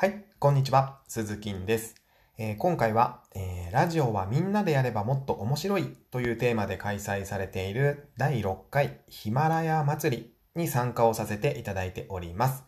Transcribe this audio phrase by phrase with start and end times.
[0.00, 1.94] はい、こんにちは、鈴木です。
[2.38, 12.64] えー、今回は、えー、ラジオはみんなでやればもっと面白いというテーマで開催されている第6回ヒマラヤ祭りに参加をさせていただいております。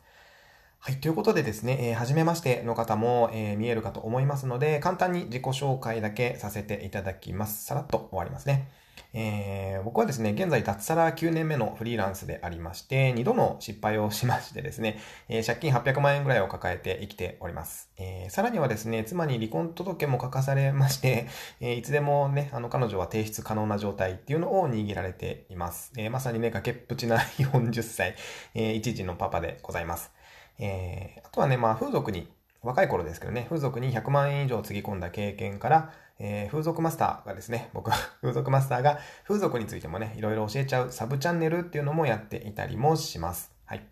[0.79, 7.65] はい、ということでですね、えー、初めましての方も、えー、見えるかと思いますので、簡単に自己紹介だけさせていただきます。
[7.65, 8.69] さらっと終わりますね。
[9.15, 17.91] えー、僕はですね、現在脱サラ9年目のフリーランスでありまして、2度の失敗をしましてですね、えー、借金800万円ぐらいを抱えて生きております。
[17.99, 21.29] えー、さらにはですね、妻に離婚届も書かされまして、
[21.61, 25.93] えいつでもね、あの彼女は提出可能な状態っていうのを握られています。
[25.99, 28.15] えまさにね、崖っぷちな40歳、
[28.55, 30.11] え一時のパパでございます。
[30.59, 32.29] えあとはね、まあ風俗に
[32.63, 35.93] 若い頃ですけどね、風俗に100万円以上つぎ込んだ経験から、
[36.25, 37.91] えー、風俗マスターがですね、 僕
[38.21, 43.53] 風俗マスターが風俗についてもね、いろいろ教えちゃうサブチャンネルっていうのもやっていたりもします。
[43.65, 43.85] はい。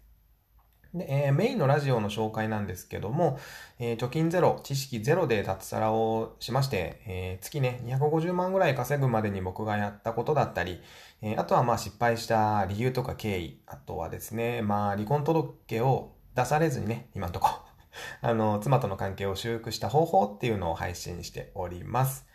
[0.94, 3.40] で、えー、メインのラジオの紹介なんですけども、
[3.80, 10.80] えー、貯金ゼロ、知識ゼロで脱サラをしまして、えー、月ね、250万ぐらい稼ぐまでに僕がやったことだったり、
[11.22, 17.69] えあとはまあ失敗した理由とか経緯、あとはですね、まあ離婚届を出されずにね、今んとこ
[18.20, 22.26] あの、妻との関係を修復した方法っていうのを配信しております。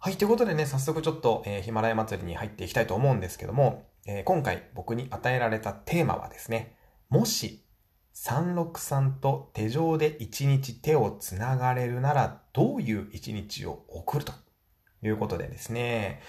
[0.00, 6.76] はい、ということでね、早速ちょっと、えー、ヒマラヤ祭りに入っていきたいと思うんですけども、えー、今回僕に与えられたテーマはですね、
[7.08, 7.64] もし
[8.14, 14.32] 363と手錠で1日手をつながれるならどういう1日を送ると
[15.02, 16.20] いうことでですね、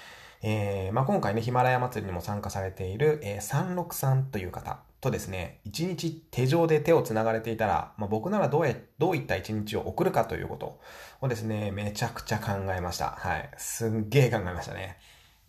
[0.41, 10.79] えー、まあ、今回ね、ヒマラヤ祭りにも参加されている、えー、363という方とですね、一日手錠で手を繋がれていたら、まあ、僕ならどうや、どういった一日を送るかということ
[11.21, 13.17] をですね、めちゃくちゃ考えました。
[13.17, 13.49] はい。
[13.57, 14.97] すっげえ考えましたね。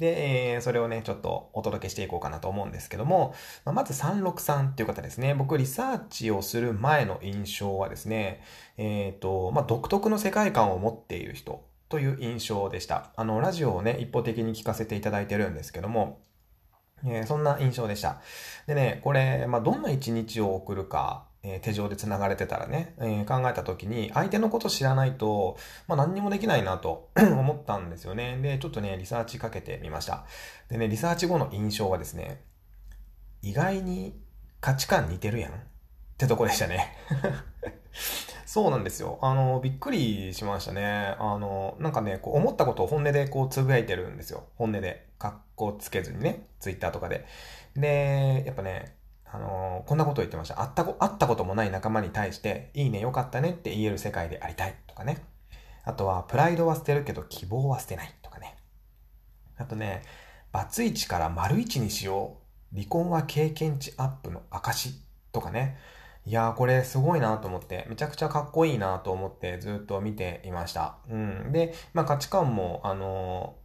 [0.00, 5.34] で、えー、それをね、ちょっとお届けしていこうかなと思うんですけども、まあ、まず363っていう方ですね。
[5.34, 8.42] 僕リサーチをする前の印象はですね、
[8.77, 13.10] えっ、ー、と、まあ、独特の世界観を持っている人という印象でした。
[13.16, 16.20] あの、ラジオをね、一方的に聞かせていただいてるんですけども、
[17.04, 18.20] えー、そんな印象でした。
[18.69, 25.56] でね、これ、まあ、どんな一日を送るか、えー、手錠で繋がれてたらね、えー、考えた時に、相手のこと知らないと、
[25.88, 28.38] まあ、何にもできないなと 思ったんですよね。
[28.41, 30.26] で、ちょっとね、リサーチかけてみました。
[30.69, 32.44] でね、リサーチ後の印象はですね、
[33.42, 34.15] 意外に
[34.60, 35.54] 価値観似てるやんっ
[36.19, 36.97] てとこでしたね。
[38.53, 39.21] そうなんですよ。
[39.22, 41.15] あの、びっくりしましたね。
[41.21, 44.43] あの、なんかね、こう思ったことを本音でこうつぶやいてるんですよ。
[44.56, 45.06] 本音で。
[45.21, 46.49] 格好つけずにね。
[46.59, 47.27] ツイッターとかで。
[47.77, 50.56] で、やっぱね、あの、こんなことを言ってました。
[50.56, 55.22] 会ったこ、会ったこともない仲間に対して、いいね、よかったねって言える世界でありたいとかね。
[55.84, 58.56] あとは、プライドは捨てるけど希望は捨てないとかね。
[59.59, 60.03] あとね、
[60.50, 62.39] バツイチから丸一にしよ
[62.72, 62.75] う。
[62.75, 65.00] 離婚は経験値アップの証
[65.31, 65.78] とかね。
[66.30, 70.98] いやーこれすごいなと思って、めちゃくちゃかっこいいなと思ってずっと見ていました。
[71.10, 71.50] うん。
[71.50, 73.56] で、まあ価値観も、あの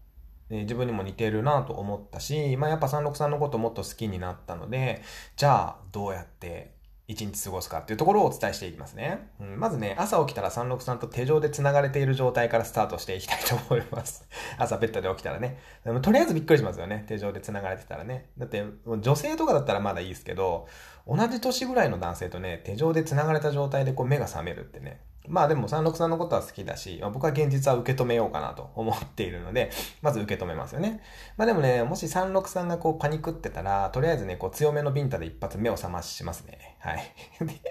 [0.50, 5.04] ー、自分にも似てるなと思ったし、まあやっぱ363のこともっと好きになったので、
[5.36, 6.75] じゃあどうやって
[7.08, 9.30] 一日過ごすかっていうところをお伝えしていきますね。
[9.40, 14.28] うん、まずね、朝起きたら363と手錠で繋がれている状態からスタートしていきたいと思います。
[14.58, 15.60] 朝ベッドで起きたらね。
[16.02, 17.06] とりあえずびっくりしますよね。
[17.08, 18.30] 手錠で繋がれてたらね。
[18.40, 20.68] だって、女性とかだったらまだいいですけど、
[21.08, 25.00] 同じ年ぐらいの男性とね、手錠で繋がれた状態でこう目が覚めるってね。
[25.28, 29.72] まあでも363のことは好きだし、まあ、僕は現実は受け止めようかなと 思っているので、
[30.02, 31.02] まず受け止めますよね。
[31.38, 36.78] まあでもね、もし363がこうパニクってたら、とりあえずね、こう強めのビンタで一発目を覚ましますね。
[36.80, 37.14] はい。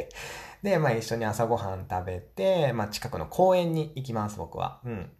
[0.63, 4.81] で、まあ一緒に朝ごはん食べて、まあ近くの公園に行きます、僕は。
[4.85, 5.13] うん。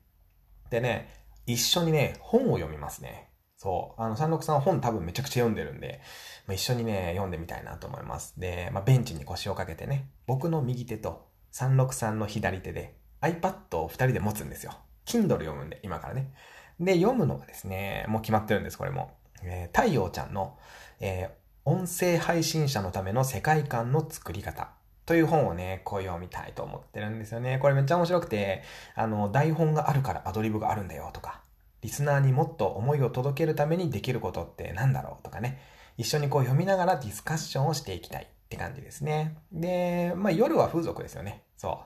[0.71, 1.09] でね、
[1.47, 3.35] 一緒にね、本を読みますね。
[3.65, 4.03] そう。
[4.03, 6.01] あの、363本多分めちゃくちゃ読んでるんで、
[6.47, 8.39] まあ、一緒にね、読んでみたいなと思います。
[8.39, 14.73] で、まあ、ベンチに腰をかけてね、僕の右手と363の左手で iPad を2人で持つんですよ。
[15.07, 16.33] Kindle 読むんで、今からね。
[16.81, 19.13] で、読むのがですね、もう決まってるんです、これも。
[19.43, 20.59] えー、太陽ちゃんの、
[21.01, 21.31] えー、
[21.65, 24.71] 音声配信者のための世界観の作り方。
[25.07, 27.59] という本をね、こう読みたいと思ってるんですよね。
[27.59, 28.63] これめっちゃ面白くて、
[28.95, 31.43] あの、台本があるからアドリブがあるんだよとか、
[31.83, 35.61] リスナーにもっと思いを届けるためにできることって何だろうとかね、
[35.99, 39.37] 一緒にこう読みながらディスカッションをしていきたいって感じですね。
[39.53, 41.45] で、まあ夜は風俗ですよね。
[41.57, 41.85] そ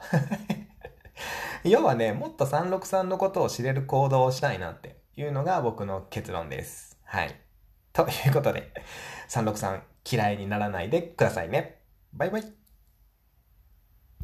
[1.64, 1.68] う。
[1.68, 6.98] 要はね、もっと363のことを知れる行動をしたいなっていうのが僕の結論です。
[7.04, 7.34] はい。
[7.92, 8.72] ということで、
[9.28, 11.80] 363嫌いにならないでくださいね。
[12.12, 12.57] バイバイ。